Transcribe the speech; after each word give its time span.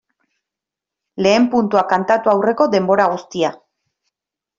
Lehen 1.27 1.45
puntua 1.55 1.83
kantatu 1.91 2.31
aurreko 2.33 2.67
denbora 2.77 3.07
guztia. 3.13 3.53